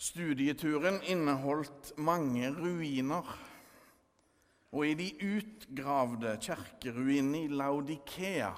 [0.00, 3.26] Studieturen inneholdt mange ruiner.
[4.72, 8.54] Og i de utgravde kirkeruinene i Laudikea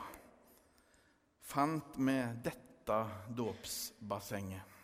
[1.52, 2.98] fant vi dette
[3.34, 4.78] dåpsbassenget.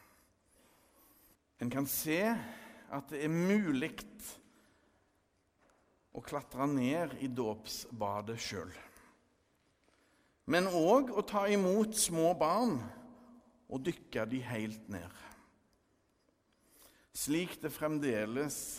[1.62, 3.92] En kan se at det er mulig
[6.10, 8.74] å klatre ned i dåpsbadet sjøl.
[10.50, 12.80] Men òg å ta imot små barn
[13.68, 15.27] og dykke de helt ned.
[17.18, 18.78] Slik det fremdeles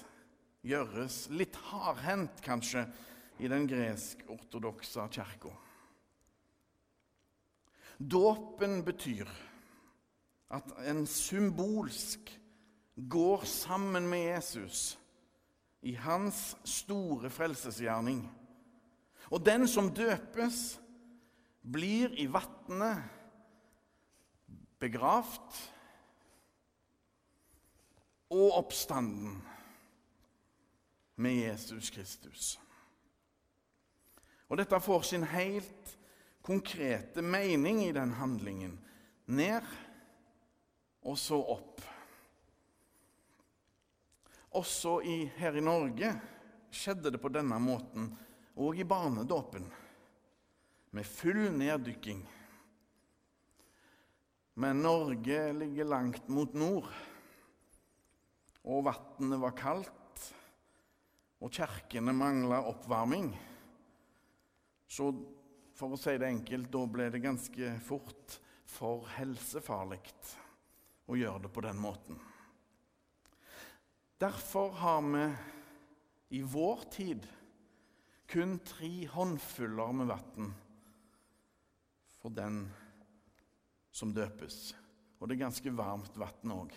[0.64, 2.86] gjøres, litt hardhendt kanskje,
[3.40, 5.52] i den gresk-ortodokse kirka.
[8.00, 9.30] Dåpen betyr
[10.52, 12.32] at en symbolsk
[13.00, 14.98] går sammen med Jesus
[15.88, 18.26] i hans store frelsesgjerning.
[19.32, 20.80] Og den som døpes,
[21.64, 23.04] blir i vannet
[24.80, 25.60] begravd
[28.30, 29.40] og oppstanden
[31.20, 32.60] med Jesus Kristus.
[34.50, 35.98] Og dette får sin helt
[36.42, 38.80] konkrete mening i den handlingen.
[39.26, 39.66] Ned
[41.06, 41.82] og så opp.
[44.58, 46.14] Også i, her i Norge
[46.74, 48.10] skjedde det på denne måten,
[48.60, 49.68] og i barnedåpen,
[50.92, 52.24] med full neddykking.
[54.60, 56.90] Men Norge ligger langt mot nord,
[58.68, 60.26] og vannet var kaldt,
[61.40, 63.32] og kirkene mangla oppvarming.
[64.90, 65.12] Så
[65.78, 70.02] for å si det enkelt, da ble det ganske fort for helsefarlig
[71.10, 72.20] å gjøre det på den måten.
[74.20, 75.24] Derfor har vi
[76.36, 77.24] i vår tid
[78.30, 80.52] kun tre håndfuller med vann
[82.20, 82.66] for den
[83.96, 84.76] som døpes.
[85.18, 86.76] Og det er ganske varmt vann òg.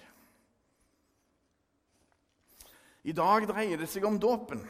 [3.03, 4.63] I dag dreier det seg om dåpen.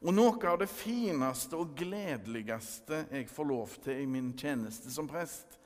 [0.00, 5.08] Og noe av det fineste og gledeligste jeg får lov til i min tjeneste som
[5.10, 5.58] prest,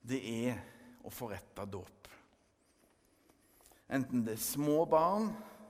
[0.00, 0.56] det er
[1.04, 2.08] å forrette dåp.
[3.86, 5.28] Enten det er små barn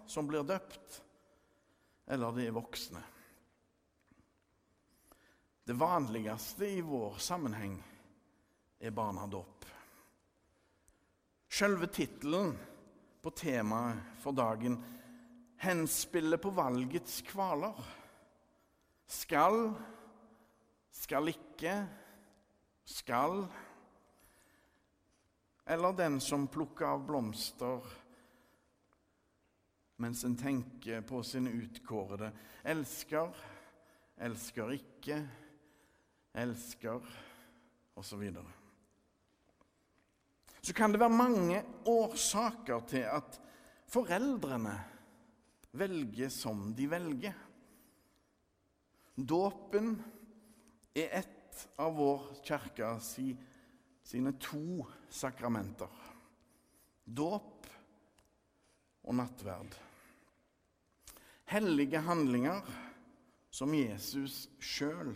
[0.09, 1.03] som blir døpt,
[2.07, 3.03] eller det er voksne.
[5.67, 7.75] Det vanligste i vår sammenheng
[8.79, 9.67] er barnedåp.
[11.51, 12.55] Selve tittelen
[13.27, 14.77] på temaet for dagen
[15.59, 17.75] henspillet på valgets kvaler.
[19.07, 19.73] Skal,
[20.95, 21.79] skal ikke,
[22.85, 23.47] skal
[25.67, 27.89] Eller den som plukker av blomster
[29.99, 32.29] mens en tenker på sin utkårede.
[32.63, 33.33] Elsker,
[34.23, 35.17] elsker ikke,
[36.37, 37.11] elsker
[37.99, 38.23] osv.
[40.67, 43.39] Så, kan det være mange årsaker til at
[43.87, 44.75] foreldrene
[45.79, 47.37] velger som de velger.
[49.15, 49.95] Dåpen
[50.97, 56.03] er et av vår kirke sine to sakramenter.
[57.07, 57.71] Dåp
[59.07, 59.79] og nattverd
[61.47, 62.63] hellige handlinger
[63.51, 65.15] som Jesus sjøl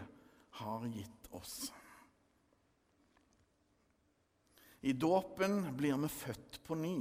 [0.61, 1.71] har gitt oss.
[4.81, 6.99] I dåpen blir vi født på ny,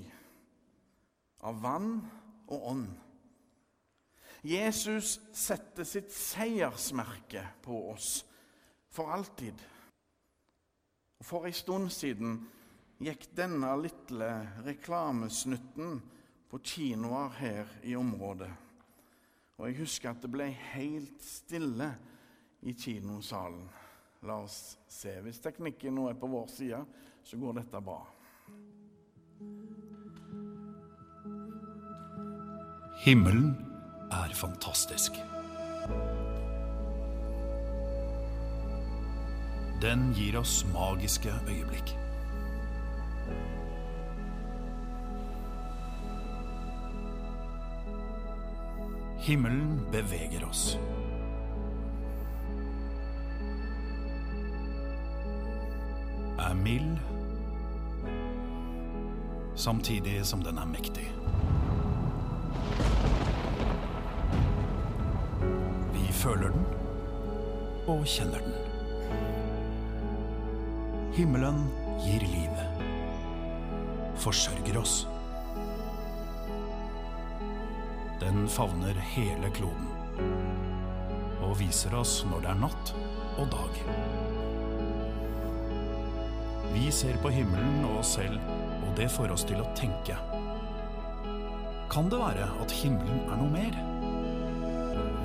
[1.39, 1.93] av vann
[2.51, 2.89] og ånd.
[4.41, 8.23] Jesus setter sitt seiersmerke på oss
[8.91, 9.55] for alltid.
[11.23, 12.37] For en stund siden
[13.03, 14.29] gikk denne lille
[14.65, 15.99] reklamesnutten
[16.51, 18.51] på kinoer her i området.
[19.59, 21.91] Og jeg husker at det ble helt stille
[22.63, 23.67] i kinosalen.
[24.27, 25.13] La oss se.
[25.23, 26.79] Hvis teknikken nå er på vår side,
[27.23, 27.99] så går dette bra.
[32.99, 33.53] Himmelen
[34.11, 35.15] er fantastisk.
[39.81, 41.93] Den gir oss magiske øyeblikk.
[49.23, 50.77] Himmelen beveger oss.
[56.69, 56.97] Mild,
[59.55, 61.07] samtidig som den er mektig.
[65.95, 66.67] Vi føler den
[67.89, 68.53] og kjenner den.
[71.17, 71.63] Himmelen
[72.05, 72.85] gir livet,
[74.21, 75.07] forsørger oss.
[78.21, 79.89] Den favner hele kloden
[81.41, 82.99] og viser oss når det er natt
[83.39, 84.28] og dag.
[86.73, 88.37] Vi ser på himmelen og oss selv,
[88.85, 90.17] og det får oss til å tenke.
[91.89, 93.79] Kan det være at himmelen er noe mer?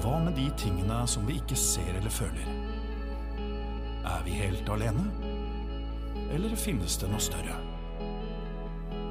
[0.00, 2.48] Hva med de tingene som vi ikke ser eller føler?
[4.08, 5.04] Er vi helt alene?
[6.32, 7.56] Eller finnes det noe større?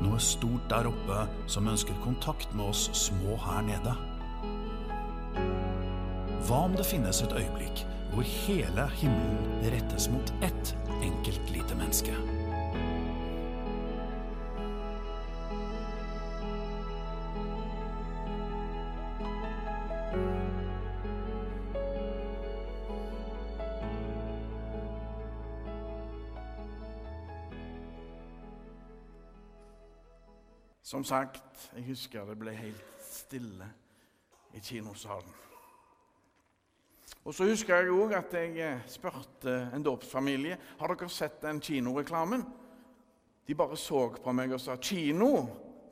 [0.01, 3.94] Noe stort der oppe som ønsker kontakt med oss små her nede?
[6.44, 12.15] Hva om det finnes et øyeblikk hvor hele himmelen rettes mot ett enkelt lite menneske?
[30.83, 33.65] Som sagt, jeg husker det ble helt stille
[34.53, 35.33] i kinosalen.
[37.23, 41.61] Og så husker jeg òg at jeg eh, spurte en dåpsfamilie har dere sett den
[41.63, 42.43] kinoreklamen.
[43.47, 45.31] De bare så på meg og sa 'Kino?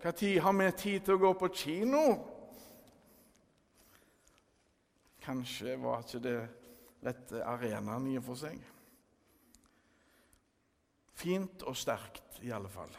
[0.04, 2.28] Når har vi tid til å gå på kino?'
[5.22, 6.50] Kanskje var ikke det
[7.06, 8.58] rette arenaen i og for seg.
[11.14, 12.90] Fint og sterkt, i alle fall.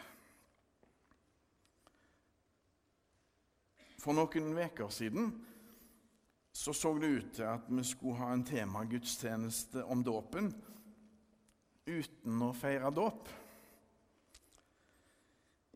[3.99, 5.33] For noen uker siden
[6.53, 10.53] så så det ut til at vi skulle ha en temagudstjeneste om dåpen
[11.87, 13.29] uten å feire dåp.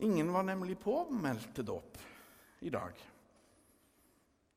[0.04, 1.96] Ingen var nemlig påmeldt til dåp
[2.60, 3.00] i dag.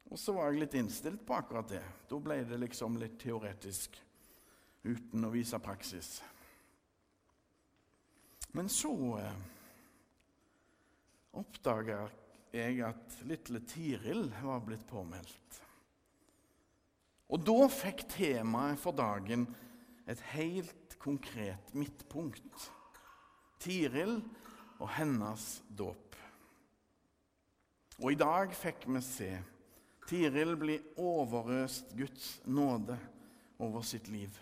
[0.09, 1.83] Og så var jeg litt innstilt på akkurat det.
[2.09, 3.95] Da ble det liksom litt teoretisk
[4.83, 6.17] uten å vise praksis.
[8.57, 9.41] Men så eh,
[11.37, 12.01] oppdaga
[12.51, 15.61] jeg at lille Tiril var blitt påmeldt.
[17.29, 19.45] Og da fikk temaet for dagen
[20.09, 22.69] et helt konkret midtpunkt.
[23.61, 24.17] Tiril
[24.79, 26.17] og hennes dåp.
[27.99, 29.31] Og i dag fikk vi se
[30.09, 32.95] Tiril bli overøst Guds nåde
[33.61, 34.33] over sitt liv.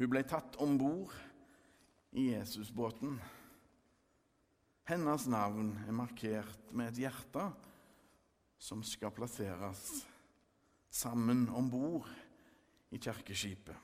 [0.00, 1.12] Hun ble tatt om bord
[2.18, 3.20] i Jesusbåten.
[4.90, 7.44] Hennes navn er markert med et hjerte
[8.58, 10.02] som skal plasseres
[10.92, 12.08] sammen om bord
[12.92, 13.76] i kirkeskipet.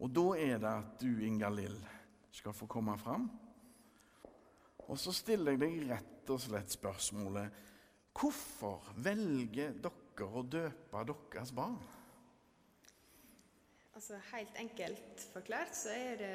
[0.00, 1.76] Og da er det at du, Inga Lill,
[2.32, 3.26] skal få komme fram.
[4.86, 7.66] Og så stiller jeg deg rett og slett spørsmålet
[8.20, 11.78] Hvorfor velger dere å døpe deres barn?
[13.94, 16.34] Altså Helt enkelt forklart så er det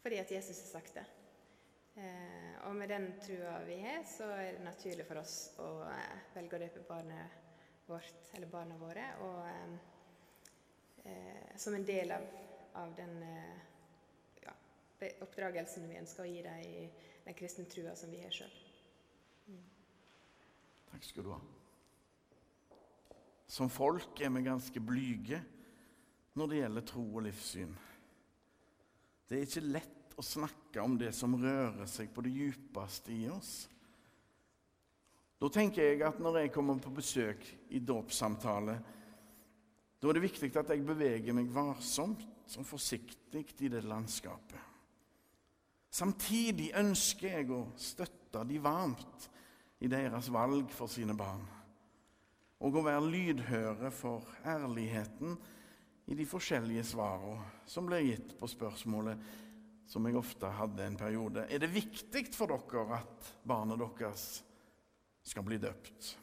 [0.00, 1.04] fordi at Jesus har sagt det.
[1.96, 6.24] Eh, og med den trua vi har, så er det naturlig for oss å eh,
[6.34, 7.46] velge å døpe barnet
[7.88, 9.78] vårt, eller barna våre, og, eh,
[11.08, 12.26] eh som en del av,
[12.82, 13.62] av den eh,
[14.42, 14.52] ja,
[15.24, 16.84] oppdragelsen vi ønsker å gi dem i
[17.24, 18.52] den kristne trua som vi har sjøl.
[19.46, 19.64] Mm.
[20.92, 21.40] Takk skal du ha.
[23.48, 25.40] Som folk er vi ganske blyge
[26.36, 27.72] når det gjelder tro og livssyn.
[29.26, 33.26] Det er ikke lett å snakke om det som rører seg på det djupeste i
[33.32, 33.54] oss.
[35.36, 37.42] Da tenker jeg at når jeg kommer på besøk
[37.76, 38.76] i dåpssamtale,
[39.96, 42.24] da er det viktig at jeg beveger meg varsomt
[42.56, 44.60] og forsiktig i det landskapet.
[45.92, 49.28] Samtidig ønsker jeg å støtte de varmt
[49.80, 51.44] i deres valg for sine barn,
[52.64, 55.36] og å være lydhøre for ærligheten
[56.06, 59.45] i de forskjellige svarene som blir gitt på spørsmålet
[59.86, 61.46] som jeg ofte hadde en periode.
[61.50, 64.26] Er det viktig for dere at barnet deres
[65.26, 66.16] skal bli døpt?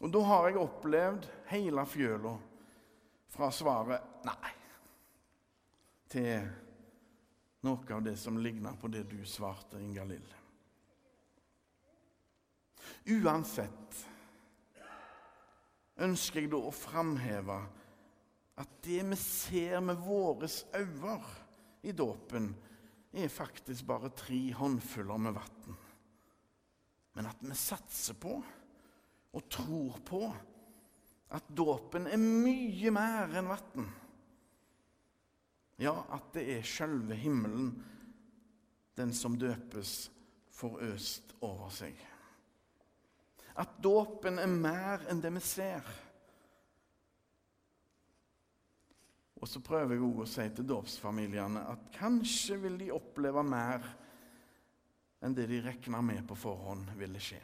[0.00, 2.32] Og Da har jeg opplevd hele fjøla
[3.30, 4.52] fra svaret nei
[6.10, 6.48] til
[7.62, 10.30] noe av det som ligner på det du svarte, Inga Lill.
[13.20, 14.00] Uansett
[16.00, 17.60] ønsker jeg da å framheve
[18.60, 21.20] at det vi ser med våre øyne
[21.82, 22.50] i dåpen,
[23.12, 25.78] er faktisk bare tre håndfuller med vann.
[27.16, 28.36] Men at vi satser på
[29.30, 30.22] og tror på
[31.34, 33.88] at dåpen er mye mer enn vann.
[35.80, 37.72] Ja, at det er sjølve himmelen,
[38.98, 40.10] den som døpes,
[40.52, 41.96] får øst over seg.
[43.56, 45.86] At dåpen er mer enn det vi ser.
[49.40, 53.86] Og så prøver jeg også å si til dåpsfamiliene at kanskje vil de oppleve mer
[55.24, 57.40] enn det de regna med på forhånd ville skje.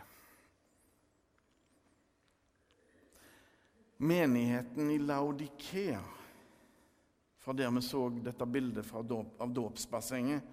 [3.96, 6.02] Menigheten i Laudikea,
[7.40, 10.52] fra der vi så dette bildet av dåpsbassenget,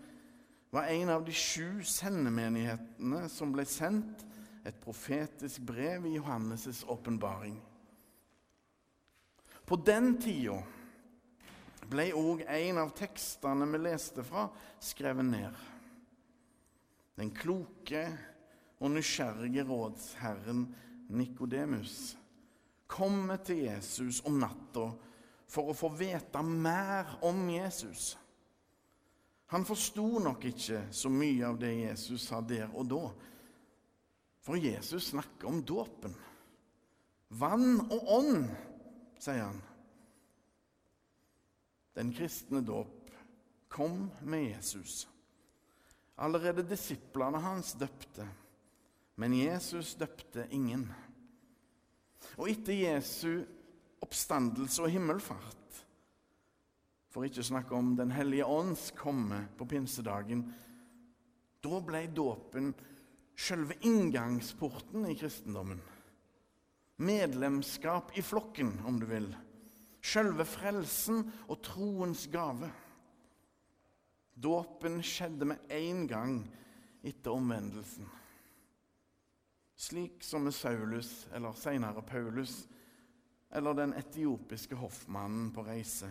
[0.73, 4.23] var en av de sju sendemenighetene som ble sendt
[4.63, 7.59] et profetisk brev i Johannes' åpenbaring.
[9.67, 10.62] På den tida
[11.93, 14.47] ble òg en av tekstene vi leste fra,
[14.81, 15.62] skrevet ned.
[17.19, 18.07] Den kloke
[18.81, 20.65] og nysgjerrige rådsherren
[21.13, 22.15] Nikodemus
[22.89, 24.88] kommer til Jesus om natta
[25.50, 28.13] for å få vite mer om Jesus.
[29.53, 33.03] Han forsto nok ikke så mye av det Jesus sa der og da,
[34.43, 36.15] for Jesus snakker om dåpen.
[37.33, 38.50] Vann og ånd,
[39.21, 39.62] sier han.
[41.93, 43.12] Den kristne dåp
[43.69, 45.07] kom med Jesus.
[46.15, 48.25] Allerede disiplene hans døpte,
[49.15, 50.88] men Jesus døpte ingen.
[52.38, 53.43] Og etter Jesu
[54.03, 55.59] oppstandelse og himmelfart,
[57.13, 60.47] for ikke å snakke om Den hellige ånds komme på pinsedagen,
[61.63, 62.73] da ble dåpen
[63.38, 65.81] selve inngangsporten i kristendommen.
[67.03, 69.29] Medlemskap i flokken, om du vil.
[70.03, 72.67] Selve frelsen og troens gave.
[74.36, 76.41] Dåpen skjedde med én gang
[77.05, 78.10] etter omvendelsen.
[79.79, 82.65] Slik som med Saulus, eller senere Paulus,
[83.53, 86.10] eller den etiopiske hoffmannen på reise.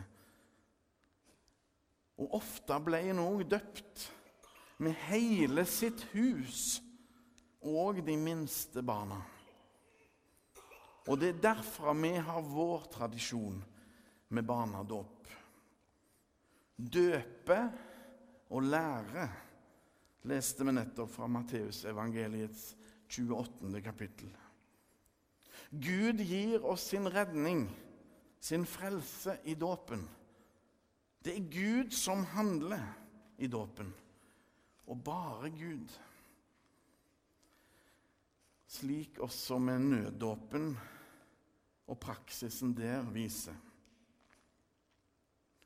[2.23, 4.07] Og ofte ble en òg døpt
[4.83, 6.81] med hele sitt hus
[7.61, 9.21] og de minste barna.
[11.11, 13.61] Og det er derfra vi har vår tradisjon
[14.33, 15.29] med barnedåp.
[16.77, 17.59] Døpe
[18.53, 19.27] og lære
[20.29, 22.73] leste vi nettopp fra Matteusevangeliets
[23.13, 23.83] 28.
[23.85, 24.31] kapittel.
[25.73, 27.67] Gud gir oss sin redning,
[28.41, 30.05] sin frelse, i dåpen.
[31.23, 32.83] Det er Gud som handler
[33.39, 33.93] i dåpen,
[34.87, 35.93] og bare Gud
[38.73, 40.73] slik også med nøddåpen
[41.93, 43.57] og praksisen der viser.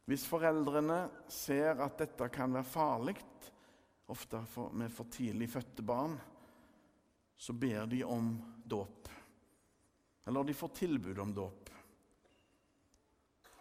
[0.07, 1.01] Hvis foreldrene
[1.33, 3.17] ser at dette kan være farlig,
[4.07, 4.39] ofte
[4.79, 6.15] med for tidlig fødte barn,
[7.37, 9.09] så ber de om dåp.
[10.27, 11.71] Eller de får tilbud om dåp.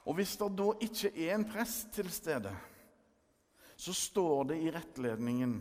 [0.05, 2.53] Og hvis det da ikke er en prest til stede,
[3.75, 5.57] så står det i rettledningen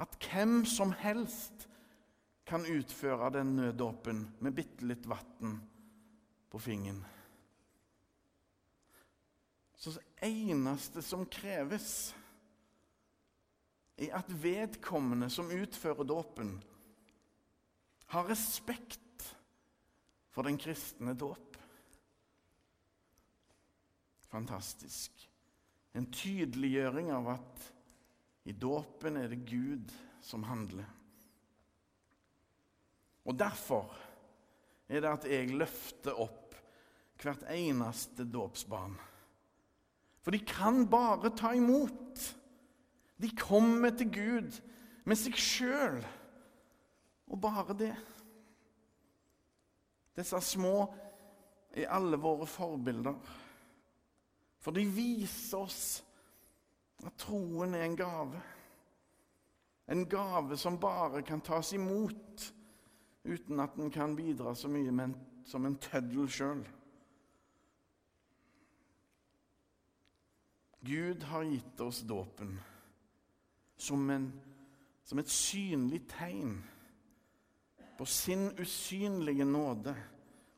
[0.00, 1.66] at hvem som helst
[2.46, 5.56] kan utføre den nøddåpen med bitte litt vann
[6.50, 7.00] på fingeren.
[9.80, 12.12] Så det eneste som kreves,
[13.96, 16.52] er at vedkommende som utfører dåpen,
[18.12, 19.24] har respekt
[20.34, 21.56] for den kristne dåp.
[24.28, 25.26] Fantastisk.
[25.96, 27.66] En tydeliggjøring av at
[28.44, 30.88] i dåpen er det Gud som handler.
[33.24, 33.94] Og derfor
[34.90, 36.56] er det at jeg løfter opp
[37.20, 38.96] hvert eneste dåpsbarn.
[40.30, 42.36] For de kan bare ta imot.
[43.18, 44.60] De kommer til Gud
[45.02, 45.96] med seg sjøl,
[47.26, 47.96] og bare det.
[50.14, 50.86] Disse små
[51.74, 53.18] er alle våre forbilder.
[54.62, 55.82] For de viser oss
[57.02, 58.46] at troen er en gave.
[59.90, 62.52] En gave som bare kan tas imot
[63.26, 65.10] uten at den kan bidra så mye
[65.42, 66.62] som en tøddel sjøl.
[70.80, 72.54] Gud har gitt oss dåpen
[73.76, 74.32] som,
[75.04, 76.54] som, et synlig tegn
[77.98, 79.94] på sin usynlige nåde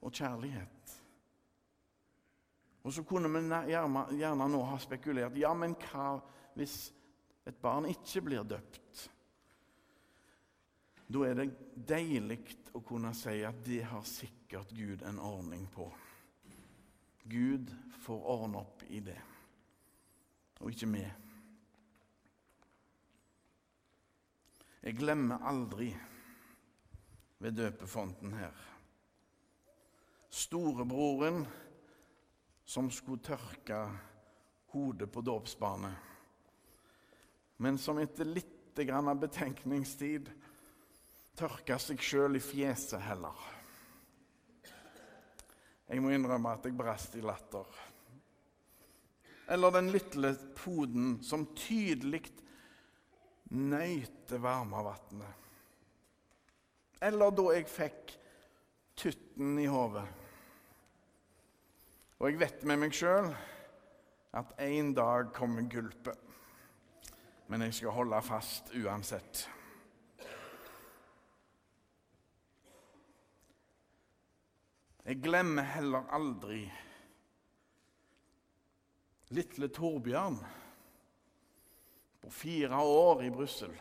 [0.02, 0.94] og kjærlighet.
[2.82, 6.16] Og så kunne vi gjerne, gjerne nå ha spekulert ja, men hva
[6.58, 6.76] hvis
[7.46, 9.08] et barn ikke blir døpt?
[11.12, 11.50] Da er det
[11.88, 12.40] deilig
[12.78, 15.86] å kunne si at det har sikkert Gud en ordning på.
[17.28, 17.70] Gud
[18.02, 19.18] får ordne opp i det,
[20.62, 21.04] og ikke vi.
[24.82, 25.92] Jeg glemmer aldri
[27.42, 28.68] ved døpefonten her
[30.32, 31.44] storebroren
[32.64, 33.78] som skulle tørke
[34.72, 35.92] hodet på dåpsbarnet,
[37.60, 40.30] men som etter litt grann betenkningstid
[41.36, 43.36] tørka seg sjøl i fjeset heller.
[45.92, 47.68] Jeg må innrømme at jeg brast i latter.
[49.48, 52.24] Eller den lille poden som tydelig
[53.52, 55.38] nøyte det varme vannet.
[57.02, 58.12] Eller da jeg fikk
[58.96, 60.04] tutten i hodet.
[62.22, 63.32] Og jeg vet med meg sjøl
[64.38, 66.18] at en dag kommer gulpet.
[67.50, 69.42] Men jeg skal holde fast uansett.
[75.02, 76.62] Jeg glemmer heller aldri
[79.32, 80.38] lille Torbjørn
[82.22, 83.72] på fire år i Brussel,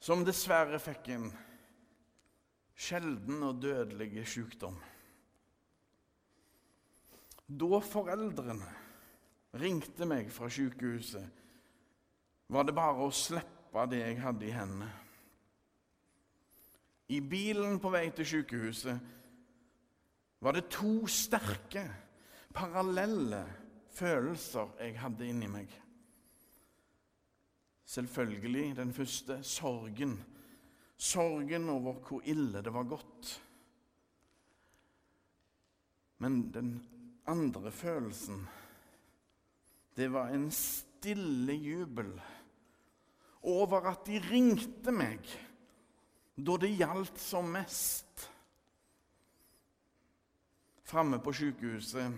[0.00, 1.26] som dessverre fikk en
[2.78, 4.78] sjelden og dødelig sykdom.
[7.48, 8.70] Da foreldrene
[9.58, 11.24] ringte meg fra sykehuset,
[12.48, 14.88] var det bare å slippe det jeg hadde i hendene.
[17.08, 18.98] I bilen på vei til sykehuset
[20.44, 21.86] var det to sterke,
[22.54, 23.42] parallelle
[23.94, 25.72] følelser jeg hadde inni meg.
[27.88, 30.18] Selvfølgelig den første sorgen.
[30.98, 33.34] Sorgen over hvor ille det var gått.
[36.18, 36.72] Men den
[37.30, 38.42] andre følelsen,
[39.96, 42.10] det var en stille jubel
[43.42, 45.22] over at de ringte meg
[46.38, 48.26] da det gjaldt som mest.
[50.88, 52.12] Framme på sykehuset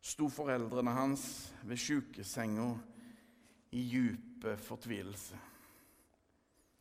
[0.00, 2.72] sto foreldrene hans ved sjukesenga
[3.70, 5.38] i djupe fortvilelse.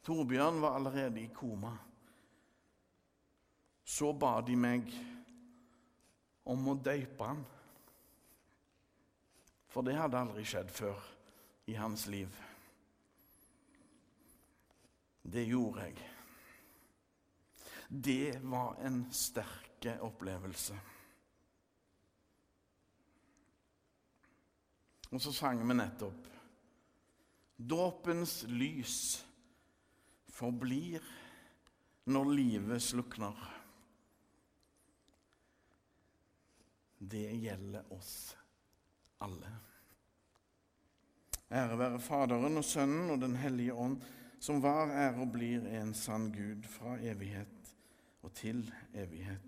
[0.06, 1.76] Torbjørn var allerede i koma.
[3.84, 4.92] Så ba de meg
[6.50, 7.42] om å døype han.
[9.70, 11.02] For det hadde aldri skjedd før
[11.70, 12.30] i hans liv.
[15.22, 15.98] Det gjorde jeg.
[17.90, 20.78] Det var en sterk opplevelse.
[25.10, 26.28] Og så sang vi nettopp
[27.60, 29.00] Dåpens lys
[30.32, 31.04] forblir
[32.10, 33.36] når livet slukner.
[37.00, 38.14] Det gjelder oss
[39.20, 39.52] alle.
[41.52, 44.00] Ære være Faderen og Sønnen og Den hellige ånd,
[44.40, 47.74] som var, er og blir en sann Gud fra evighet
[48.24, 49.44] og til evighet.